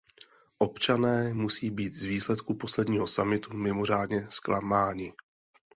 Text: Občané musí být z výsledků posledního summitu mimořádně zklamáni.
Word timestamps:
Občané 0.57 1.33
musí 1.33 1.69
být 1.71 1.93
z 1.93 2.03
výsledků 2.03 2.55
posledního 2.55 3.07
summitu 3.07 3.57
mimořádně 3.57 4.27
zklamáni. 4.29 5.13